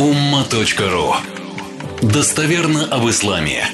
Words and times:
umma.ru 0.00 1.12
Достоверно 2.00 2.86
об 2.90 3.06
исламе. 3.10 3.64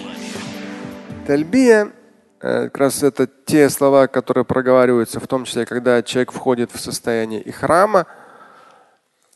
Тальбия 1.24 1.92
э, 2.40 2.64
как 2.64 2.78
раз 2.78 3.04
это 3.04 3.28
те 3.44 3.70
слова, 3.70 4.08
которые 4.08 4.44
проговариваются, 4.44 5.20
в 5.20 5.28
том 5.28 5.44
числе, 5.44 5.66
когда 5.66 6.02
человек 6.02 6.32
входит 6.32 6.72
в 6.72 6.80
состояние 6.80 7.48
ихрама. 7.48 8.06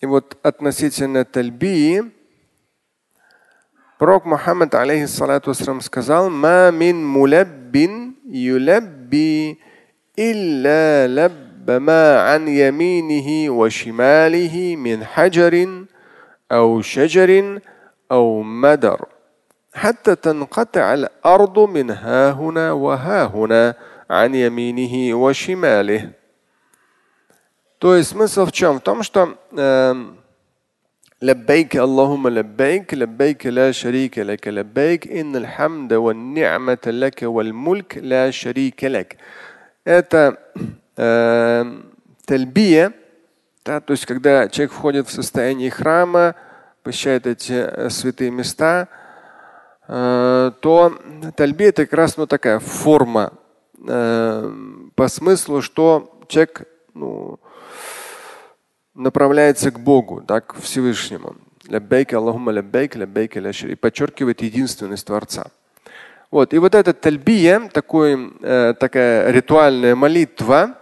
И 0.01 0.07
вот 0.07 0.37
относительно 0.43 1.25
тальбии, 1.25 2.11
пророк 3.97 4.25
Мухаммад, 4.25 4.75
алейхиссалату 4.75 5.55
сказал, 5.55 6.29
«Ма 6.29 6.73
мин 6.73 7.07
мулаббин 7.07 8.17
юлабби 8.25 9.61
илля 10.17 11.07
лабба 11.09 11.79
ма 11.79 12.35
ан 12.35 12.49
яминихи 12.49 13.49
ва 13.49 13.71
шималихи 13.71 14.75
мин 14.75 15.05
хаджарин 15.05 15.89
أو 16.52 16.82
شجر 16.82 17.60
أو 18.12 18.42
مدر 18.42 19.06
حتى 19.74 20.16
تنقطع 20.16 20.94
الأرض 20.94 21.60
من 21.60 21.92
ها 21.92 22.32
هنا 22.32 22.72
وها 22.72 23.26
هنا 23.26 23.76
عن 24.10 24.36
يمينه 24.36 25.16
وشماله. 25.16 26.10
То 27.80 27.96
есть 27.96 28.12
смысл 28.12 28.46
в 28.46 28.52
чем? 28.52 28.80
В 28.80 28.82
том, 28.82 29.04
что 29.04 29.36
لبيك 31.22 31.78
اللهم 31.78 32.28
لبيك 32.28 32.94
لبيك 32.94 33.46
لا 33.46 33.72
شريك 33.72 34.20
لك 34.20 34.48
لبيك 34.48 35.08
إن 35.08 35.36
الحمد 35.36 35.94
والنعمة 35.94 36.86
لك 36.86 37.24
والملك 37.24 37.98
لا 37.98 38.32
شريك 38.32 38.84
لك. 38.84 39.18
Это 39.86 40.38
э, 40.98 41.66
тальбия, 42.26 42.92
Да, 43.65 43.81
то 43.81 43.93
есть, 43.93 44.07
когда 44.07 44.49
человек 44.49 44.73
входит 44.73 45.09
в 45.09 45.13
состояние 45.13 45.71
храма, 45.71 46.35
посещает 46.83 47.27
эти 47.27 47.53
э, 47.53 47.91
святые 47.91 48.31
места, 48.31 48.89
э, 49.87 50.53
то 50.61 50.99
тальби 51.37 51.67
это 51.67 51.85
как 51.85 51.93
раз 51.93 52.17
ну, 52.17 52.27
такая 52.27 52.59
форма 52.59 53.35
э, 53.87 54.53
по 54.95 55.09
смыслу, 55.09 55.61
что 55.61 56.21
человек 56.29 56.63
ну, 56.95 57.39
направляется 58.95 59.71
к 59.71 59.79
Богу, 59.79 60.23
да, 60.23 60.41
к 60.41 60.59
Всевышнему. 60.61 61.37
Ляббейк, 61.69 62.15
Аллахума 62.15 62.53
ляббейк, 62.53 62.97
ляббейк, 62.97 63.37
И 63.37 63.75
подчеркивает 63.75 64.41
единственность 64.41 65.07
Творца. 65.07 65.51
Вот. 66.31 66.55
И 66.55 66.59
вот 66.59 66.75
этот 66.75 67.01
тальбия, 67.01 67.69
такой, 67.69 68.33
э, 68.41 68.75
такая 68.79 69.31
ритуальная 69.31 69.95
молитва, 69.95 70.80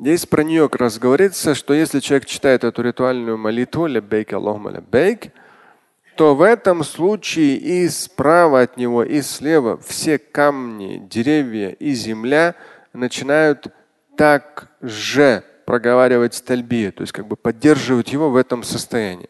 Здесь 0.00 0.24
про 0.24 0.42
нее 0.42 0.70
как 0.70 0.80
раз 0.80 0.98
говорится, 0.98 1.54
что 1.54 1.74
если 1.74 2.00
человек 2.00 2.24
читает 2.24 2.64
эту 2.64 2.80
ритуальную 2.80 3.36
молитву 3.36 3.84
«Ляббейк 3.84 4.32
Аллахума 4.32 4.70
ляббейк», 4.70 5.30
то 6.16 6.34
в 6.34 6.40
этом 6.40 6.84
случае 6.84 7.56
и 7.56 7.86
справа 7.90 8.62
от 8.62 8.78
него, 8.78 9.02
и 9.04 9.20
слева 9.20 9.78
все 9.86 10.16
камни, 10.16 11.06
деревья 11.10 11.68
и 11.68 11.92
земля 11.92 12.54
начинают 12.94 13.66
так 14.16 14.70
же 14.80 15.44
проговаривать 15.66 16.42
тальбию, 16.46 16.94
то 16.94 17.02
есть 17.02 17.12
как 17.12 17.26
бы 17.26 17.36
поддерживать 17.36 18.10
его 18.10 18.30
в 18.30 18.36
этом 18.36 18.62
состоянии. 18.62 19.28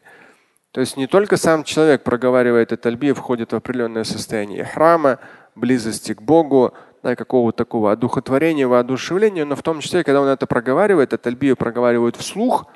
То 0.70 0.80
есть 0.80 0.96
не 0.96 1.08
только 1.08 1.36
сам 1.36 1.64
человек 1.64 2.04
проговаривает 2.04 2.70
это 2.70 2.96
входит 3.16 3.52
в 3.52 3.56
определенное 3.56 4.04
состояние 4.04 4.64
храма, 4.64 5.18
близости 5.56 6.14
к 6.14 6.22
Богу, 6.22 6.74
да, 7.02 7.16
какого-то 7.16 7.58
такого 7.58 7.92
одухотворения, 7.92 8.66
воодушевления, 8.66 9.44
но 9.44 9.56
в 9.56 9.62
том 9.62 9.80
числе, 9.80 10.04
когда 10.04 10.20
он 10.20 10.28
это 10.28 10.46
проговаривает, 10.46 11.12
это 11.12 11.28
альбию 11.28 11.56
проговаривает 11.56 12.16
вслух, 12.16 12.66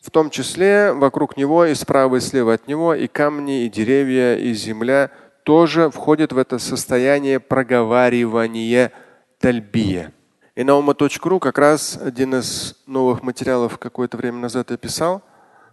в 0.00 0.10
том 0.10 0.30
числе 0.30 0.92
вокруг 0.92 1.36
него 1.36 1.64
и 1.64 1.74
справа 1.74 2.16
и 2.16 2.20
слева 2.20 2.54
от 2.54 2.68
него 2.68 2.94
и 2.94 3.08
камни, 3.08 3.64
и 3.64 3.68
деревья, 3.68 4.36
и 4.36 4.52
земля 4.52 5.10
тоже 5.42 5.90
входят 5.90 6.32
в 6.32 6.38
это 6.38 6.58
состояние 6.58 7.40
проговаривания 7.40 8.92
тальбия. 9.40 10.12
И 10.54 10.62
ума.ру 10.62 11.38
как 11.38 11.58
раз 11.58 11.98
один 12.02 12.34
из 12.34 12.76
новых 12.86 13.22
материалов 13.22 13.78
какое-то 13.78 14.16
время 14.16 14.38
назад 14.38 14.70
я 14.70 14.76
писал. 14.76 15.22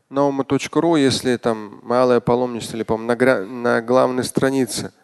Ума.ру, 0.09 0.95
если 0.95 1.37
там 1.37 1.79
малое 1.83 2.19
паломничество 2.19 2.77
или, 2.77 2.83
по 2.83 2.97
на, 2.97 3.15
на 3.45 3.81
главной 3.81 4.23
странице– 4.23 4.91